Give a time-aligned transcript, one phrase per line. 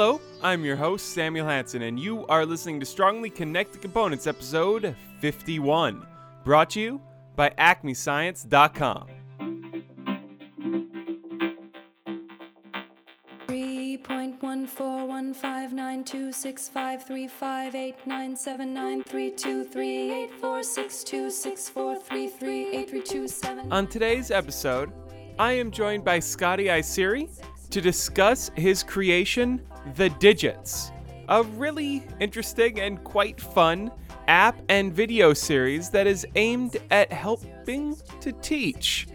[0.00, 4.96] Hello, I'm your host, Samuel Hansen, and you are listening to Strongly Connected Components, episode
[5.18, 6.06] 51,
[6.42, 7.02] brought to you
[7.36, 9.08] by AcmeScience.com.
[14.02, 19.04] Point one four one five nine two six five three five eight nine seven nine
[19.04, 23.70] three two three eight four six two six four three three eight three two seven.
[23.70, 24.90] On today's episode,
[25.38, 27.28] I am joined by Scotty Iseri
[27.70, 29.60] to discuss his creation,
[29.96, 30.92] The Digits,
[31.28, 33.90] a really interesting and quite fun
[34.28, 39.06] app and video series that is aimed at helping to teach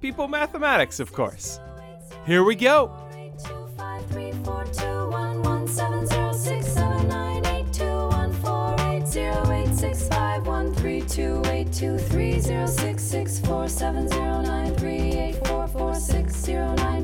[0.00, 1.60] people mathematics, of course.
[2.26, 2.96] Here we go.
[11.08, 15.94] Two eight two three zero six six four seven zero nine three eight four four
[15.94, 17.01] six zero nine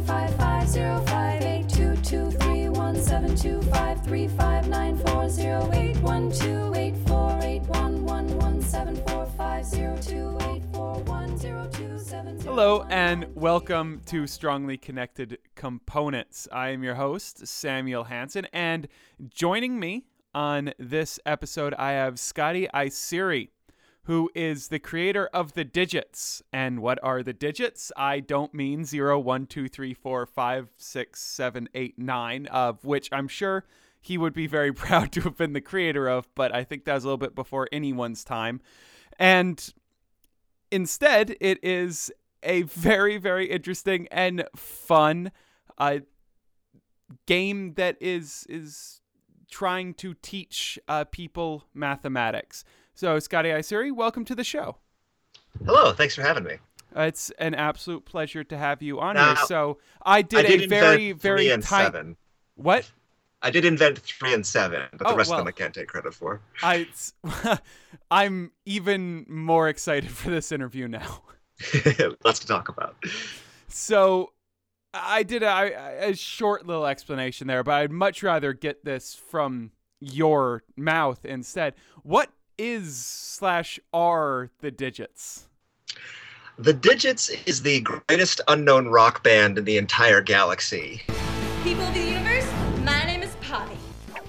[12.58, 16.48] Hello, and welcome to Strongly Connected Components.
[16.50, 18.88] I am your host, Samuel Hansen, and
[19.28, 23.50] joining me on this episode, I have Scotty Iseri,
[24.08, 26.42] who is the creator of the digits.
[26.52, 27.92] And what are the digits?
[27.96, 33.08] I don't mean 0, 1, 2, 3, 4, 5, 6, 7, 8, 9, of which
[33.12, 33.64] I'm sure
[34.00, 36.94] he would be very proud to have been the creator of, but I think that
[36.94, 38.60] was a little bit before anyone's time.
[39.20, 39.72] And
[40.70, 45.32] Instead, it is a very, very interesting and fun
[45.78, 46.00] uh,
[47.26, 49.00] game that is is
[49.50, 52.64] trying to teach uh, people mathematics.
[52.98, 54.78] So, Scotty Iseri, welcome to the show.
[55.64, 56.54] Hello, thanks for having me.
[56.96, 59.44] Uh, it's an absolute pleasure to have you on Now, here.
[59.46, 61.84] So, I did, I did a invent very, three very and tight.
[61.84, 62.16] seven.
[62.56, 62.90] What?
[63.40, 65.38] I did invent three and seven, but Oh, the rest well.
[65.38, 66.40] of them I can't take credit for.
[66.60, 66.88] I,
[68.10, 71.22] I'm even more excited for this interview now.
[72.24, 72.96] Lots to talk about.
[73.68, 74.32] So
[74.92, 79.70] I did a, a short little explanation there, but I'd much rather get this from
[80.00, 81.74] your mouth instead.
[82.02, 85.46] What is slash are the digits?
[86.58, 91.02] The Digits is the greatest unknown rock band in the entire galaxy.
[91.62, 92.50] People of the universe,
[92.82, 93.76] my name is Poppy.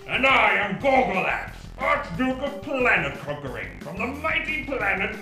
[0.08, 5.16] And I am Gorgolax, Archduke of Planet Conquering, from the mighty planet.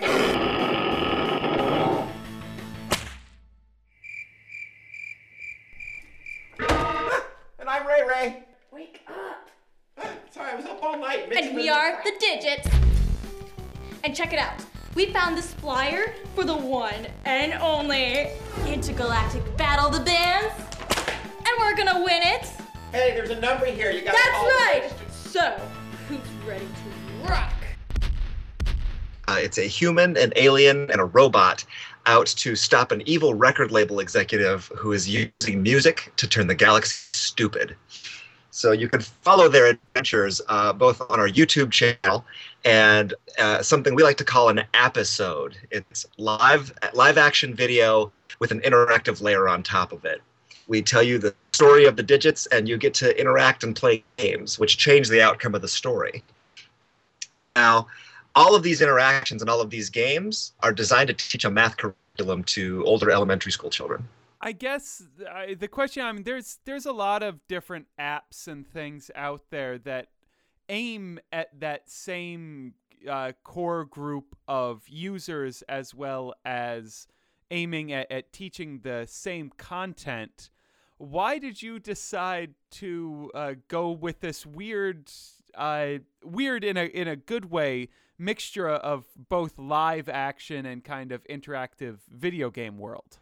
[6.59, 7.25] Ah,
[7.59, 8.44] and I'm Ray Ray.
[8.74, 9.50] Wake up.
[10.31, 11.31] Sorry, I was up all night.
[11.35, 12.68] And we are the Digits.
[14.03, 14.63] And check it out.
[14.96, 18.30] We found this flyer for the one and only
[18.66, 20.53] Intergalactic Battle of the Bands.
[21.19, 22.46] And we're gonna win it.
[22.91, 23.91] Hey, there's a number here.
[23.91, 24.84] You got That's call right.
[24.90, 25.62] the- So,
[26.07, 27.53] who's ready to rock?
[29.28, 31.66] Uh, it's a human, an alien, and a robot
[32.06, 36.56] out to stop an evil record label executive who is using music to turn the
[36.56, 37.75] galaxy stupid.
[38.57, 42.25] So you can follow their adventures uh, both on our YouTube channel
[42.66, 45.56] and uh, something we like to call an episode.
[45.69, 50.23] It's live live action video with an interactive layer on top of it.
[50.68, 54.03] We tell you the story of the digits, and you get to interact and play
[54.18, 56.24] games, which change the outcome of the story.
[57.56, 57.85] Now,
[58.34, 61.78] all of these interactions and all of these games are designed to teach a math
[61.78, 64.07] curriculum to older elementary school children.
[64.40, 66.03] I guess I, the question.
[66.03, 70.09] I mean, there's there's a lot of different apps and things out there that
[70.70, 72.74] aim at that same
[73.09, 77.08] uh, core group of users as well as
[77.52, 80.50] aiming at, at teaching the same content.
[80.98, 85.12] Why did you decide to uh, go with this weird,
[85.56, 91.12] uh, weird in a in a good way mixture of both live action and kind
[91.12, 93.19] of interactive video game world?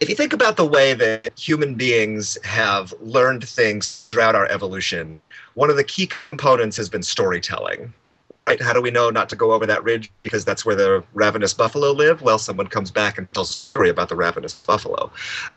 [0.00, 5.20] If you think about the way that human beings have learned things throughout our evolution,
[5.54, 7.92] one of the key components has been storytelling.
[8.46, 8.60] Right?
[8.60, 11.54] How do we know not to go over that ridge because that's where the ravenous
[11.54, 12.20] buffalo live?
[12.20, 15.10] Well, someone comes back and tells a story about the ravenous buffalo.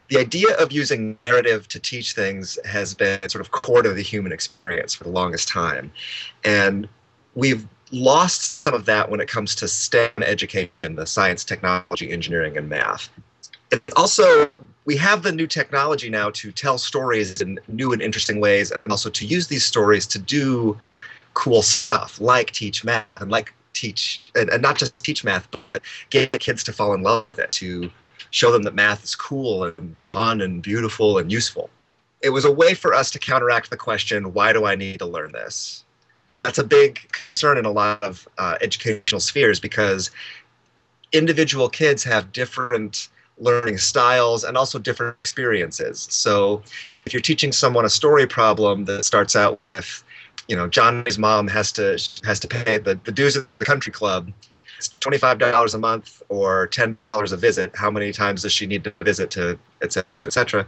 [0.07, 4.01] The idea of using narrative to teach things has been sort of core to the
[4.01, 5.91] human experience for the longest time.
[6.45, 6.87] And
[7.35, 12.57] we've lost some of that when it comes to STEM education, the science, technology, engineering,
[12.57, 13.09] and math.
[13.95, 14.49] Also,
[14.85, 18.79] we have the new technology now to tell stories in new and interesting ways, and
[18.89, 20.79] also to use these stories to do
[21.33, 25.83] cool stuff like teach math and like teach, and, and not just teach math, but
[26.09, 27.91] get kids to fall in love with it, to
[28.31, 31.69] show them that math is cool and fun and beautiful and useful.
[32.21, 35.05] it was a way for us to counteract the question, why do I need to
[35.05, 35.83] learn this?
[36.43, 40.11] That's a big concern in a lot of uh, educational spheres because
[41.11, 46.07] individual kids have different learning styles and also different experiences.
[46.09, 46.61] So
[47.05, 50.03] if you're teaching someone a story problem that starts out with,
[50.47, 53.91] you know, Johnny's mom has to has to pay the, the dues at the country
[53.91, 54.31] club.
[54.77, 57.75] It's twenty five dollars a month or ten dollars a visit.
[57.75, 60.67] How many times does she need to visit to et cetera, et cetera?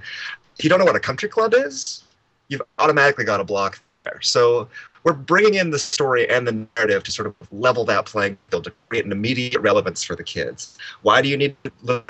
[0.57, 2.04] If you don't know what a country club is,
[2.50, 4.19] you've automatically got a block there.
[4.21, 4.68] So
[5.04, 8.66] we're bringing in the story and the narrative to sort of level that playing field
[8.66, 10.78] to create an immediate relevance for the kids.
[11.01, 11.56] Why do you need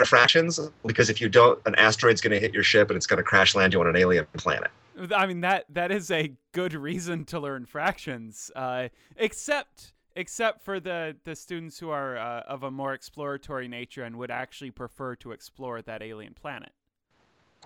[0.05, 0.59] fractions?
[0.85, 3.23] Because if you don't, an asteroid's going to hit your ship and it's going to
[3.23, 4.71] crash land you on an alien planet.
[5.15, 10.79] I mean that that is a good reason to learn fractions, uh, except except for
[10.81, 15.15] the the students who are uh, of a more exploratory nature and would actually prefer
[15.15, 16.71] to explore that alien planet.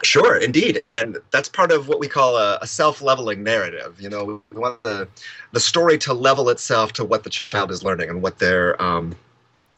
[0.01, 4.01] Sure, indeed, and that's part of what we call a, a self-leveling narrative.
[4.01, 5.07] You know, we want the
[5.51, 9.15] the story to level itself to what the child is learning and what they're um,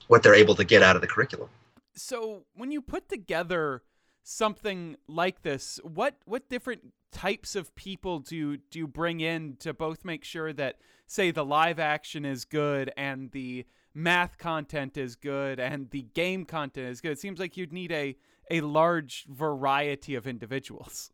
[0.07, 1.50] what they're able to get out of the curriculum.
[1.95, 3.83] So when you put together
[4.23, 9.73] something like this, what what different types of people do do you bring in to
[9.73, 10.77] both make sure that
[11.07, 16.45] say the live action is good and the math content is good and the game
[16.45, 17.12] content is good?
[17.12, 18.15] It seems like you'd need a
[18.50, 21.12] a large variety of individuals.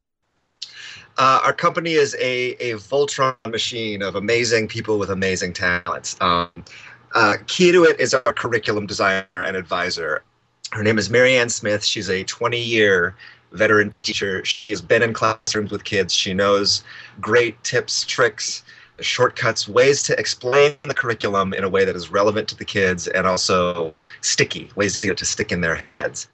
[1.17, 6.15] Uh, our company is a, a Voltron machine of amazing people with amazing talents.
[6.21, 6.49] Um,
[7.13, 10.23] uh, key to it is our curriculum designer and advisor.
[10.71, 11.83] Her name is Marianne Smith.
[11.83, 13.15] She's a 20 year
[13.51, 14.45] veteran teacher.
[14.45, 16.13] She has been in classrooms with kids.
[16.13, 16.83] She knows
[17.19, 18.63] great tips, tricks,
[19.01, 23.07] shortcuts, ways to explain the curriculum in a way that is relevant to the kids
[23.07, 26.29] and also sticky, ways to get to stick in their heads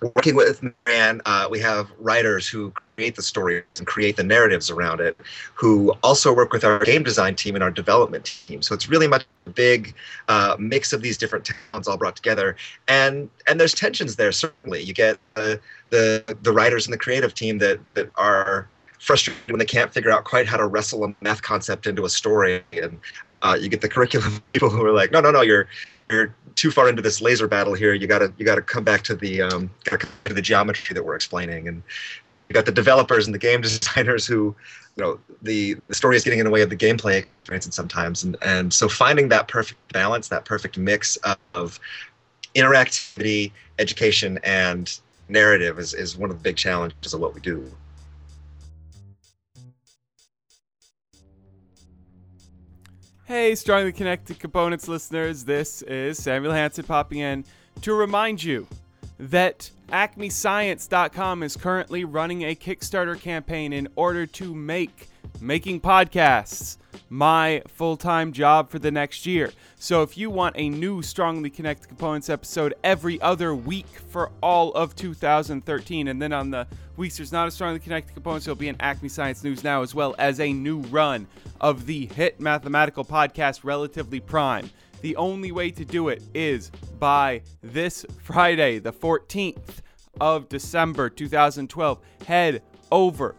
[0.00, 4.70] working with Marianne, uh, we have writers who create the stories and create the narratives
[4.70, 5.16] around it,
[5.54, 8.62] who also work with our game design team and our development team.
[8.62, 9.94] So it's really much a big
[10.28, 12.56] uh, mix of these different talents all brought together,
[12.88, 14.32] and and there's tensions there.
[14.32, 15.60] Certainly, you get the
[15.90, 18.68] the the writers and the creative team that that are
[18.98, 22.10] frustrated when they can't figure out quite how to wrestle a math concept into a
[22.10, 22.98] story, and
[23.42, 25.68] uh, you get the curriculum people who are like, no, no, no, you're
[26.10, 27.94] you're too far into this laser battle here.
[27.94, 31.68] You gotta you gotta come back to the um, to the geometry that we're explaining,
[31.68, 31.82] and
[32.48, 34.54] you got the developers and the game designers who,
[34.96, 38.24] you know, the the story is getting in the way of the gameplay experience sometimes,
[38.24, 41.16] and and so finding that perfect balance, that perfect mix
[41.54, 41.80] of
[42.54, 47.70] interactivity, education, and narrative is is one of the big challenges of what we do.
[53.26, 57.44] Hey, strongly connected components listeners, this is Samuel Hansen popping in
[57.80, 58.68] to remind you
[59.18, 65.08] that acmescience.com is currently running a Kickstarter campaign in order to make
[65.40, 66.78] making podcasts
[67.08, 69.52] my full time job for the next year.
[69.78, 74.72] So if you want a new Strongly Connected Components episode every other week for all
[74.72, 76.66] of 2013, and then on the
[76.96, 79.94] weeks there's not a Strongly Connected Components, there'll be an Acme Science News Now, as
[79.94, 81.26] well as a new run
[81.60, 84.70] of the hit mathematical podcast Relatively Prime.
[85.02, 89.82] The only way to do it is by this Friday, the 14th
[90.20, 92.00] of December 2012.
[92.26, 93.36] Head over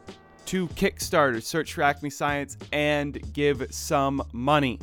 [0.48, 4.80] to Kickstarter, search for Acme Science, and give some money.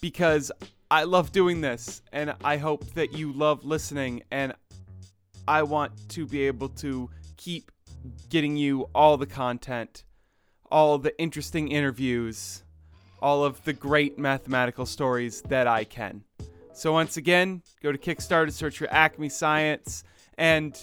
[0.00, 0.52] Because
[0.90, 4.54] I love doing this, and I hope that you love listening, and
[5.48, 7.72] I want to be able to keep
[8.28, 10.04] getting you all the content,
[10.70, 12.62] all the interesting interviews,
[13.20, 16.22] all of the great mathematical stories that I can.
[16.74, 20.04] So, once again, go to Kickstarter, search for Acme Science,
[20.38, 20.80] and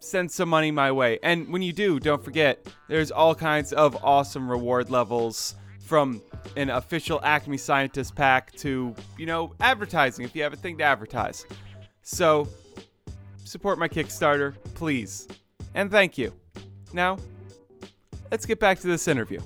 [0.00, 1.18] send some money my way.
[1.22, 6.20] And when you do, don't forget, there's all kinds of awesome reward levels from
[6.56, 10.84] an official Acme Scientist pack to, you know, advertising if you have a thing to
[10.84, 11.46] advertise.
[12.02, 12.48] So,
[13.44, 15.28] support my Kickstarter, please.
[15.74, 16.32] And thank you.
[16.92, 17.18] Now,
[18.30, 19.40] let's get back to this interview.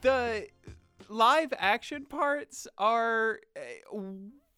[0.00, 0.48] The
[1.08, 3.98] live action parts are uh,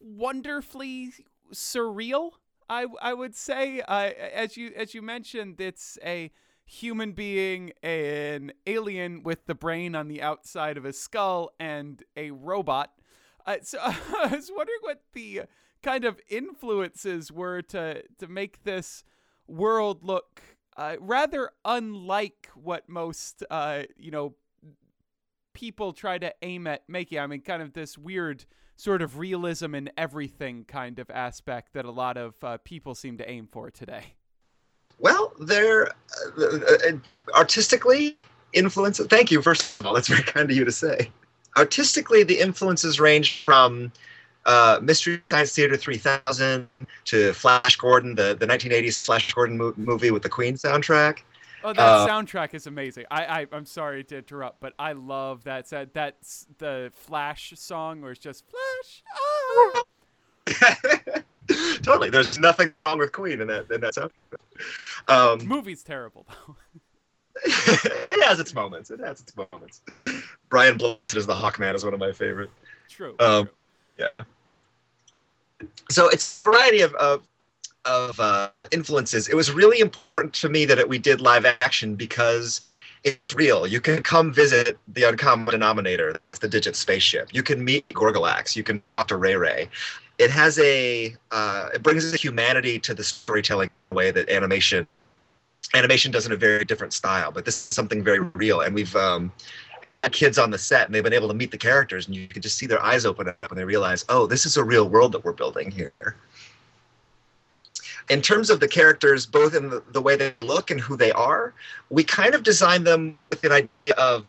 [0.00, 1.12] wonderfully
[1.52, 2.32] surreal.
[2.68, 6.30] I I would say, uh, as you as you mentioned, it's a
[6.66, 12.30] human being, an alien with the brain on the outside of a skull, and a
[12.30, 12.92] robot.
[13.46, 15.42] Uh, so I was wondering what the
[15.82, 19.04] kind of influences were to to make this
[19.46, 20.40] world look
[20.76, 24.34] uh, rather unlike what most uh, you know
[25.52, 27.18] people try to aim at making.
[27.18, 28.44] I mean, kind of this weird
[28.76, 33.18] sort of realism in everything kind of aspect that a lot of uh, people seem
[33.18, 34.14] to aim for today.
[34.98, 35.88] Well, they're
[36.38, 36.92] uh, uh,
[37.34, 38.16] artistically
[38.52, 39.06] influences.
[39.08, 39.94] Thank you, first of all.
[39.94, 41.10] That's very kind of you to say.
[41.56, 43.92] Artistically, the influences range from
[44.46, 46.68] uh, Mystery Science Theater 3000
[47.06, 51.20] to Flash Gordon, the, the 1980s Flash Gordon mo- movie with the Queen soundtrack.
[51.64, 53.06] Oh, that Uh, soundtrack is amazing.
[53.10, 55.68] I, I I'm sorry to interrupt, but I love that.
[55.70, 59.02] That that's the Flash song where it's just Flash.
[59.16, 59.82] Oh!
[61.82, 62.10] totally.
[62.10, 64.10] There's nothing wrong with Queen in that in that soundtrack.
[65.08, 66.56] Um, Movie's terrible though.
[67.44, 68.90] it has its moments.
[68.90, 69.82] It has its moments.
[70.50, 72.50] Brian Blessed as the Hawkman is one of my favorite.
[72.88, 73.16] True.
[73.18, 73.48] Um,
[73.98, 74.06] true.
[75.90, 77.26] so it's a variety of of,
[77.84, 79.28] of uh, influences.
[79.28, 82.62] It was really important to me that it, we did live action because
[83.04, 83.66] it's real.
[83.66, 87.28] You can come visit the uncommon denominator, that's the Digit spaceship.
[87.32, 88.56] You can meet Gorgalax.
[88.56, 89.68] You can talk to Ray Ray.
[90.18, 94.86] It has a uh, it brings a humanity to the storytelling way that animation
[95.74, 97.30] animation does in a very different style.
[97.30, 99.32] But this is something very real, and we've um,
[100.02, 102.28] had kids on the set, and they've been able to meet the characters, and you
[102.28, 104.88] can just see their eyes open up, and they realize, oh, this is a real
[104.88, 105.92] world that we're building here.
[108.10, 111.12] In terms of the characters, both in the, the way they look and who they
[111.12, 111.54] are,
[111.90, 114.26] we kind of designed them with an idea of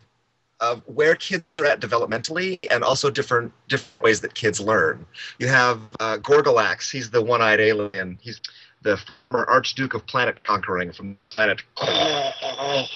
[0.60, 5.04] of where kids are at developmentally and also different different ways that kids learn.
[5.38, 8.18] You have uh, Gorgalax, he's the one-eyed alien.
[8.22, 8.40] He's
[8.82, 8.98] the
[9.30, 11.62] former Archduke of Planet Conquering from planet.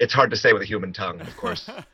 [0.00, 1.70] It's hard to say with a human tongue, of course.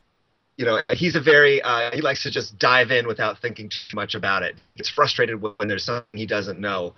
[0.59, 3.95] you know, he's a very uh, he likes to just dive in without thinking too
[3.95, 4.55] much about it.
[4.73, 6.95] He gets frustrated when there's something he doesn't know.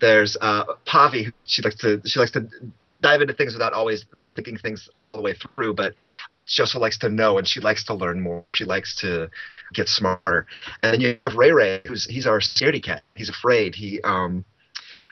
[0.00, 1.32] There's uh, Pavi.
[1.46, 2.48] She likes to she likes to
[3.02, 5.94] dive into things without always thinking things all the way through, but
[6.44, 8.44] she also likes to know and she likes to learn more.
[8.54, 9.30] She likes to
[9.74, 10.46] get smarter.
[10.84, 13.02] And then you have Ray Ray, who's he's our scaredy cat.
[13.16, 13.74] He's afraid.
[13.74, 14.44] He um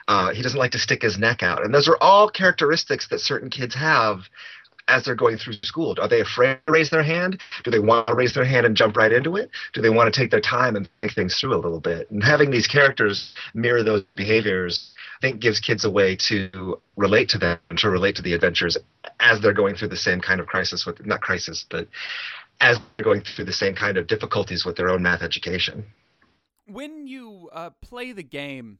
[0.07, 1.65] uh, he doesn't like to stick his neck out.
[1.65, 4.29] And those are all characteristics that certain kids have
[4.87, 5.95] as they're going through school.
[5.99, 7.39] Are they afraid to raise their hand?
[7.63, 9.49] Do they want to raise their hand and jump right into it?
[9.73, 12.09] Do they want to take their time and think things through a little bit?
[12.11, 17.29] And having these characters mirror those behaviors, I think, gives kids a way to relate
[17.29, 18.77] to them and to relate to the adventures
[19.19, 21.87] as they're going through the same kind of crisis with not crisis, but
[22.61, 25.85] as they're going through the same kind of difficulties with their own math education.
[26.67, 28.79] when you uh, play the game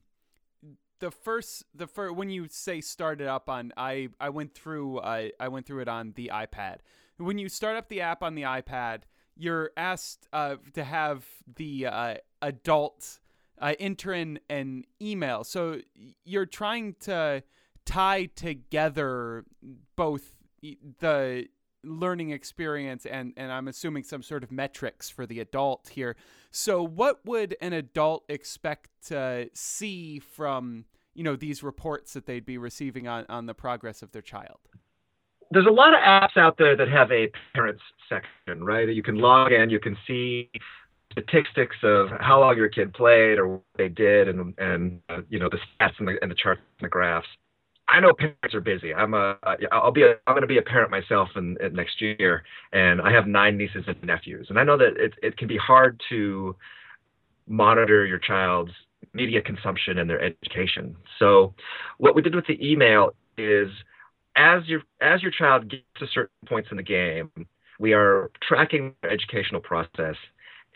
[0.98, 4.98] the first the first when you say start it up on i i went through
[4.98, 6.78] uh, i went through it on the ipad.
[7.18, 9.02] When you start up the app on the ipad
[9.36, 11.26] you're asked uh, to have
[11.56, 13.18] the uh, adult
[13.60, 15.44] uh, enter in an email.
[15.44, 15.80] So
[16.24, 17.42] you're trying to
[17.84, 19.44] tie together
[19.94, 20.34] both
[20.98, 21.48] the
[21.86, 26.16] learning experience and and I'm assuming some sort of metrics for the adult here.
[26.50, 32.46] So what would an adult expect to see from, you know, these reports that they'd
[32.46, 34.58] be receiving on on the progress of their child?
[35.50, 38.88] there's a lot of apps out there that have a parents section, right?
[38.88, 40.50] You can log in, you can see
[41.12, 45.38] statistics of how long your kid played or what they did, and and uh, you
[45.38, 47.28] know the stats and the and the charts and the graphs.
[47.88, 48.92] I know parents are busy.
[48.92, 49.38] I'm a
[49.70, 53.00] I'll be a I'm going to be a parent myself in, in next year, and
[53.00, 56.00] I have nine nieces and nephews, and I know that it it can be hard
[56.08, 56.56] to
[57.48, 58.72] monitor your child's
[59.14, 60.96] media consumption and their education.
[61.18, 61.54] So,
[61.98, 63.68] what we did with the email is
[64.36, 67.30] as your as your child gets to certain points in the game,
[67.78, 70.16] we are tracking their educational process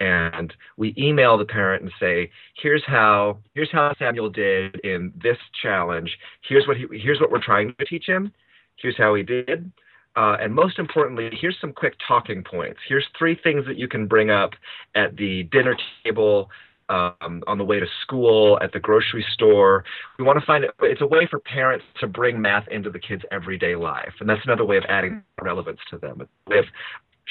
[0.00, 2.30] and we email the parent and say,
[2.60, 6.10] here's how here's how Samuel did in this challenge.
[6.48, 8.32] Here's what he here's what we're trying to teach him.
[8.76, 9.70] Here's how he did.
[10.16, 12.80] Uh, and most importantly, here's some quick talking points.
[12.88, 14.50] Here's three things that you can bring up
[14.96, 16.50] at the dinner table,
[16.88, 19.84] um, on the way to school, at the grocery store.
[20.18, 20.72] We want to find it.
[20.82, 24.44] It's a way for parents to bring math into the kids' everyday life, and that's
[24.44, 26.22] another way of adding relevance to them.
[26.22, 26.64] A way of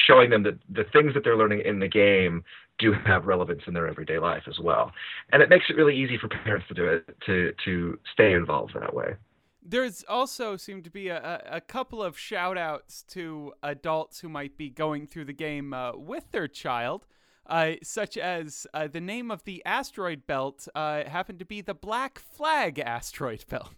[0.07, 2.43] showing them that the things that they're learning in the game
[2.77, 4.91] do have relevance in their everyday life as well.
[5.31, 8.73] And it makes it really easy for parents to do it to to stay involved
[8.79, 9.15] that way.
[9.61, 14.57] There's also seem to be a, a, couple of shout outs to adults who might
[14.57, 17.05] be going through the game uh, with their child.
[17.45, 21.73] Uh, such as uh, the name of the asteroid belt uh, happened to be the
[21.73, 23.73] Black Flag asteroid belt.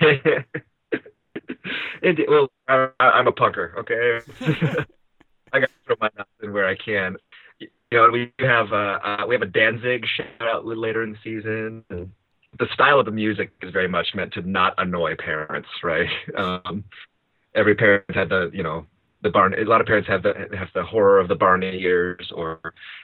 [2.02, 2.26] Indeed.
[2.28, 4.20] Well, I, I'm a punker, okay?
[5.54, 7.16] I got to throw my mouth in where I can.
[7.60, 11.18] You know, we have uh, uh, we have a Danzig shout out later in the
[11.22, 11.84] season.
[11.90, 12.10] And
[12.58, 16.08] the style of the music is very much meant to not annoy parents, right?
[16.36, 16.84] Um,
[17.54, 18.86] every parent had the you know
[19.22, 19.54] the barn.
[19.54, 22.60] A lot of parents have the have the horror of the Barney years, or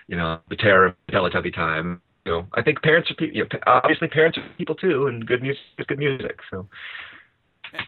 [0.09, 2.03] you know, the terror of Teletubby time.
[2.25, 3.37] You know, I think parents are people.
[3.37, 6.39] You know, obviously, parents are people too, and good music is good music.
[6.51, 6.69] So,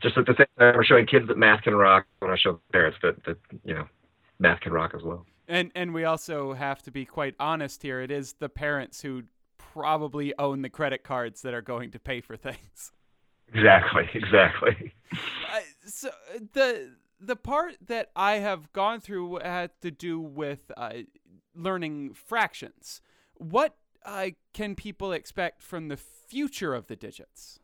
[0.03, 2.07] just at the same time, we're showing kids that math can rock.
[2.21, 3.87] When I show parents that that you know,
[4.43, 5.25] math can rock as well.
[5.49, 8.01] And and we also have to be quite honest here.
[8.01, 9.23] It is the parents who
[9.57, 12.93] probably own the credit cards that are going to pay for things.
[13.55, 14.09] Exactly.
[14.15, 14.95] Exactly.
[15.13, 16.11] Uh, so
[16.55, 20.93] the the part that I have gone through had to do with uh,
[21.55, 23.01] learning fractions.
[23.35, 27.61] What uh, can people expect from the future of the digits?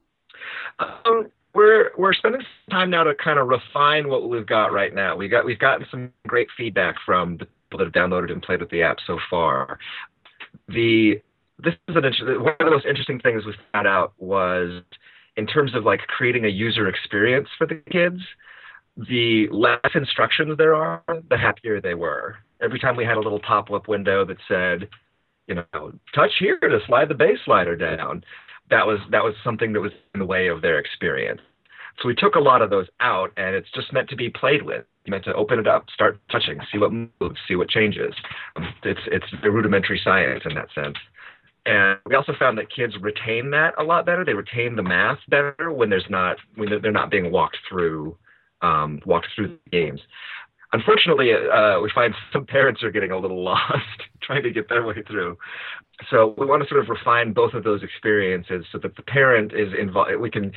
[0.78, 4.94] Um, we're we're spending some time now to kind of refine what we've got right
[4.94, 5.16] now.
[5.16, 8.60] We got we've gotten some great feedback from the people that have downloaded and played
[8.60, 9.78] with the app so far.
[10.68, 11.20] The
[11.62, 12.04] this is an
[12.42, 14.82] one of the most interesting things we found out was
[15.36, 18.20] in terms of like creating a user experience for the kids.
[18.96, 22.36] The less instructions there are, the happier they were.
[22.60, 24.88] Every time we had a little pop-up window that said,
[25.46, 28.24] you know, touch here to slide the bass slider down,
[28.70, 31.40] that was that was something that was in the way of their experience.
[32.00, 34.62] So we took a lot of those out, and it's just meant to be played
[34.62, 34.84] with.
[35.06, 38.14] Meant to open it up, start touching, see what moves, see what changes.
[38.82, 40.96] It's it's the rudimentary science in that sense.
[41.64, 44.24] And we also found that kids retain that a lot better.
[44.24, 48.16] They retain the math better when there's not when they're not being walked through
[48.62, 50.00] um, walked through the games.
[50.72, 54.84] Unfortunately, uh, we find some parents are getting a little lost trying to get their
[54.84, 55.38] way through.
[56.10, 59.52] So we want to sort of refine both of those experiences so that the parent
[59.52, 60.14] is involved.
[60.16, 60.52] We can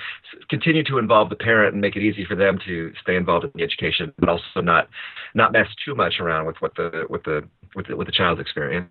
[0.49, 3.51] continue to involve the parent and make it easy for them to stay involved in
[3.55, 4.87] the education, but also not
[5.33, 8.39] not mess too much around with what the with the with the, with the child's
[8.39, 8.89] experience.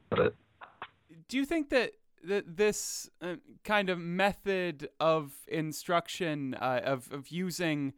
[1.29, 1.93] Do you think that
[2.25, 7.93] that this uh, kind of method of instruction uh, of of using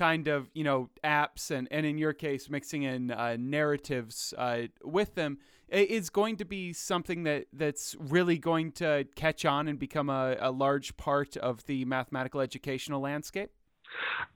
[0.00, 4.62] kind of you know apps and and in your case mixing in uh, narratives uh,
[4.82, 5.36] with them
[5.70, 10.36] is going to be something that that's really going to catch on and become a,
[10.40, 13.50] a large part of the mathematical educational landscape?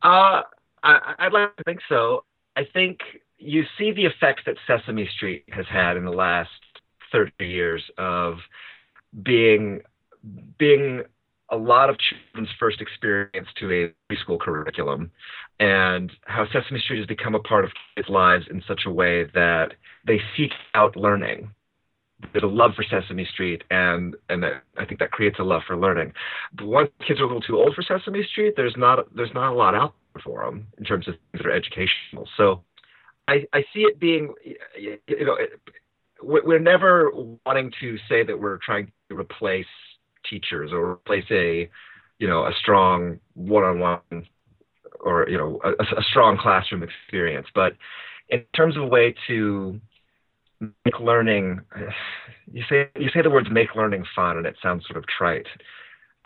[0.02, 0.42] Uh,
[0.82, 2.24] I, i'd like to think so.
[2.56, 2.98] I think
[3.38, 6.50] you see the effect that sesame street has had in the last
[7.10, 8.34] 30 years of
[9.22, 9.80] being
[10.58, 11.04] being
[11.50, 15.10] a lot of children's first experience to a preschool curriculum
[15.60, 19.24] and how Sesame Street has become a part of kids' lives in such a way
[19.34, 19.74] that
[20.06, 21.50] they seek out learning.
[22.32, 25.76] There's a love for Sesame Street, and and I think that creates a love for
[25.76, 26.12] learning.
[26.56, 29.52] But once kids are a little too old for Sesame Street, there's not there's not
[29.52, 32.26] a lot out there for them in terms of things that are educational.
[32.38, 32.62] So
[33.28, 34.32] I I see it being
[34.78, 35.36] you know
[36.22, 37.10] we're never
[37.44, 39.66] wanting to say that we're trying to replace
[40.28, 41.68] teachers or replace a
[42.18, 44.26] you know a strong one-on-one
[45.00, 47.74] or you know a, a strong classroom experience but
[48.28, 49.80] in terms of a way to
[50.60, 51.60] make learning
[52.52, 55.46] you say you say the words make learning fun and it sounds sort of trite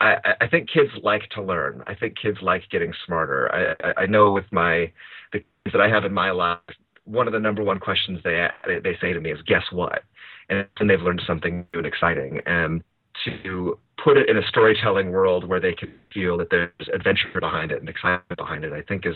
[0.01, 1.83] I, I think kids like to learn.
[1.87, 3.75] I think kids like getting smarter.
[3.83, 4.91] I, I know with my
[5.33, 6.59] the kids that I have in my life,
[7.05, 10.03] one of the number one questions they they say to me is guess what,
[10.49, 12.39] and then they've learned something new and exciting.
[12.45, 12.83] And
[13.25, 17.71] to put it in a storytelling world where they can feel that there's adventure behind
[17.71, 19.15] it and excitement behind it, I think is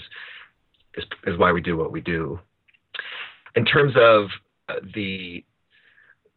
[0.95, 2.39] is, is why we do what we do.
[3.55, 4.27] In terms of
[4.69, 5.43] uh, the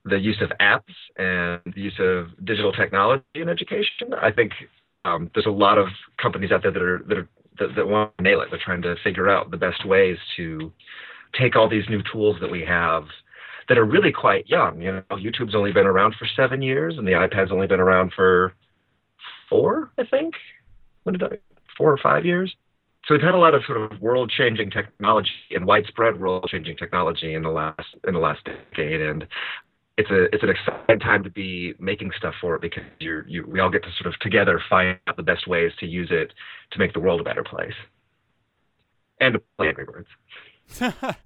[0.04, 4.52] the use of apps and the use of digital technology in education, I think
[5.04, 5.88] um, there's a lot of
[6.20, 7.28] companies out there that are that are
[7.58, 8.48] that, that want to nail it.
[8.50, 10.72] They're trying to figure out the best ways to
[11.38, 13.04] take all these new tools that we have
[13.68, 14.80] that are really quite young.
[14.80, 18.12] You know, YouTube's only been around for seven years, and the iPad's only been around
[18.14, 18.54] for
[19.48, 20.34] four, I think.
[21.02, 21.38] When did I?
[21.76, 22.54] Four or five years.
[23.06, 27.42] So we've had a lot of sort of world-changing technology and widespread world-changing technology in
[27.42, 29.26] the last in the last decade, and
[29.96, 33.46] it's a it's an exciting time to be making stuff for it because you're you
[33.46, 36.32] we all get to sort of together find out the best ways to use it
[36.72, 37.74] to make the world a better place
[39.20, 41.16] and to play Angry Birds.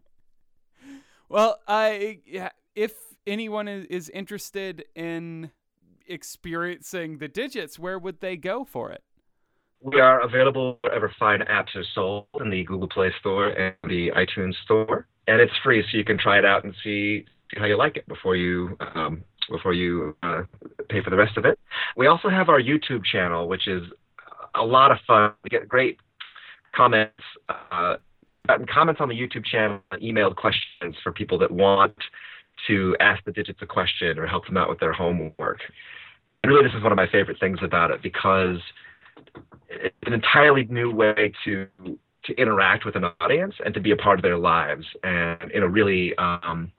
[1.31, 2.19] well, I
[2.75, 2.93] if
[3.27, 5.51] anyone is interested in
[6.07, 9.03] experiencing the digits, where would they go for it?
[9.81, 14.11] We are available wherever fine apps are sold in the Google Play Store and the
[14.11, 17.25] iTunes Store, and it's free, so you can try it out and see,
[17.57, 20.43] how you like it before you um, before you uh,
[20.89, 21.59] pay for the rest of it.
[21.97, 23.83] We also have our YouTube channel, which is
[24.55, 25.33] a lot of fun.
[25.45, 25.99] We get great
[26.75, 27.97] comments uh,
[28.71, 31.95] comments on the YouTube channel, emailed questions for people that want
[32.67, 35.61] to ask the digits a question or help them out with their homework.
[36.43, 38.59] And really, this is one of my favorite things about it because
[39.69, 41.67] it's an entirely new way to
[42.25, 45.63] to interact with an audience and to be a part of their lives and in
[45.63, 46.71] a really um,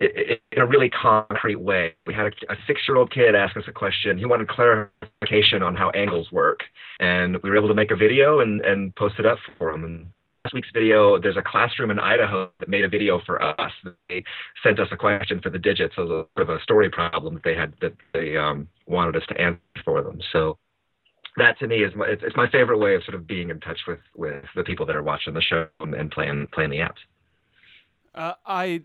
[0.00, 1.94] in a really concrete way.
[2.06, 4.18] We had a, a six-year-old kid ask us a question.
[4.18, 6.60] He wanted clarification on how angles work,
[7.00, 9.84] and we were able to make a video and, and post it up for him.
[9.84, 10.06] And
[10.44, 13.72] last week's video, there's a classroom in Idaho that made a video for us.
[14.08, 14.24] They
[14.62, 17.54] sent us a question for the digits a sort of a story problem that they
[17.54, 20.18] had that they um, wanted us to answer for them.
[20.32, 20.58] So
[21.36, 23.60] that to me is my, it's, it's my favorite way of sort of being in
[23.60, 26.78] touch with with the people that are watching the show and, and playing playing the
[26.78, 27.00] apps.
[28.14, 28.82] Uh, I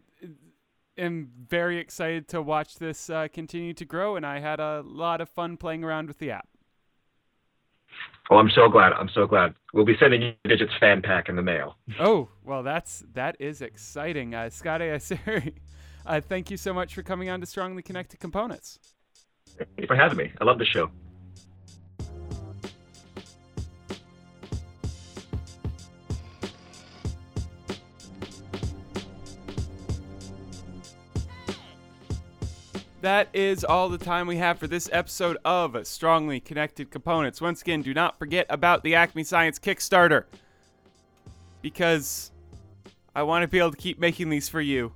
[0.97, 5.21] am very excited to watch this uh, continue to grow, and I had a lot
[5.21, 6.47] of fun playing around with the app.
[8.29, 8.91] Oh, I'm so glad.
[8.93, 9.53] I'm so glad.
[9.73, 11.77] We'll be sending you Digits fan pack in the mail.
[11.99, 14.35] Oh, well, that's that is exciting.
[14.35, 15.53] Uh, Scotty Iseri,
[16.05, 18.79] uh, thank you so much for coming on to Strongly Connected Components.
[19.57, 20.31] Thank you for having me.
[20.41, 20.91] I love the show.
[33.07, 37.39] That is all the time we have for this episode of Strongly Connected Components.
[37.39, 40.25] Once again, do not forget about the Acme Science Kickstarter
[41.61, 42.31] because
[43.15, 44.91] I want to be able to keep making these for you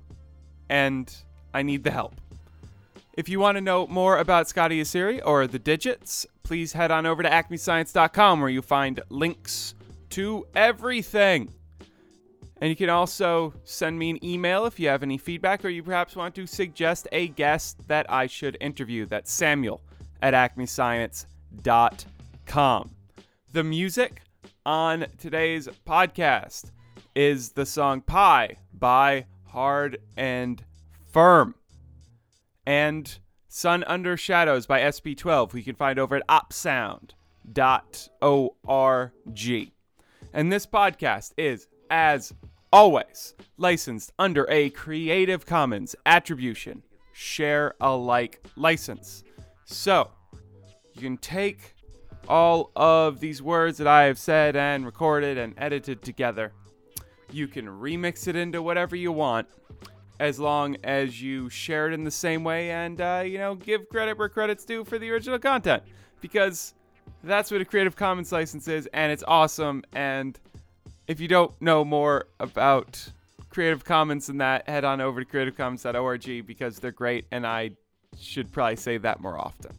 [0.68, 1.10] and
[1.54, 2.20] I need the help.
[3.14, 7.06] If you want to know more about Scotty Iseri or the digits, please head on
[7.06, 9.74] over to acmescience.com where you find links
[10.10, 11.54] to everything.
[12.62, 15.82] And you can also send me an email if you have any feedback or you
[15.82, 19.04] perhaps want to suggest a guest that I should interview.
[19.04, 19.80] That's Samuel
[20.22, 22.90] at acmescience.com.
[23.50, 24.22] The music
[24.64, 26.70] on today's podcast
[27.16, 30.62] is the song Pie by Hard and
[31.10, 31.56] Firm
[32.64, 37.10] and Sun Under Shadows by SB12, who you can find over at opsound.org.
[40.32, 42.32] And this podcast is, as
[42.72, 46.82] always, licensed under a Creative Commons Attribution
[47.12, 49.22] Share Alike license.
[49.64, 50.10] So,
[50.94, 51.74] you can take
[52.28, 56.52] all of these words that I have said and recorded and edited together.
[57.30, 59.48] You can remix it into whatever you want
[60.20, 63.88] as long as you share it in the same way and uh, you know give
[63.88, 65.82] credit where credit's due for the original content
[66.20, 66.74] because
[67.24, 70.38] that's what a creative commons license is and it's awesome and
[71.06, 73.08] if you don't know more about
[73.48, 77.70] creative commons than that head on over to creativecommons.org because they're great and i
[78.20, 79.72] should probably say that more often.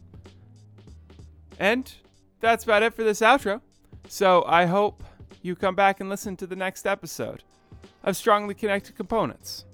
[1.58, 1.92] And
[2.40, 3.60] that's about it for this outro.
[4.08, 5.02] So i hope
[5.42, 7.42] you come back and listen to the next episode
[8.02, 9.64] of strongly connected components